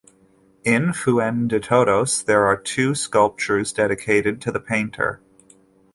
[0.63, 5.21] In Fuendetodos there are two sculptures dedicated to the painter.